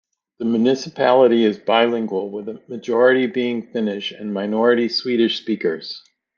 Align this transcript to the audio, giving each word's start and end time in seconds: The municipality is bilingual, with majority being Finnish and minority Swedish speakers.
The 0.39 0.45
municipality 0.45 1.45
is 1.45 1.59
bilingual, 1.59 2.31
with 2.31 2.67
majority 2.67 3.27
being 3.27 3.61
Finnish 3.71 4.11
and 4.11 4.33
minority 4.33 4.89
Swedish 4.89 5.37
speakers. 5.37 6.01